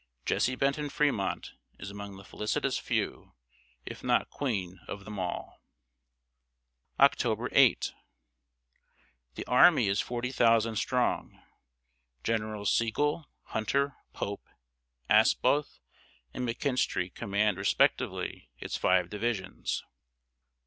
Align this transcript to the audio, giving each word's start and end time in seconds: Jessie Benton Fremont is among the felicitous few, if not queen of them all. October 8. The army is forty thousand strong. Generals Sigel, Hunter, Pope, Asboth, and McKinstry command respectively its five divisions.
Jessie 0.25 0.55
Benton 0.55 0.89
Fremont 0.89 1.51
is 1.77 1.91
among 1.91 2.17
the 2.17 2.23
felicitous 2.23 2.79
few, 2.79 3.35
if 3.85 4.03
not 4.03 4.31
queen 4.31 4.79
of 4.87 5.05
them 5.05 5.19
all. 5.19 5.61
October 6.99 7.49
8. 7.51 7.93
The 9.35 9.45
army 9.45 9.87
is 9.87 10.01
forty 10.01 10.31
thousand 10.31 10.77
strong. 10.77 11.39
Generals 12.23 12.73
Sigel, 12.73 13.29
Hunter, 13.43 13.95
Pope, 14.11 14.49
Asboth, 15.07 15.79
and 16.33 16.49
McKinstry 16.49 17.13
command 17.13 17.57
respectively 17.59 18.49
its 18.57 18.75
five 18.75 19.07
divisions. 19.07 19.83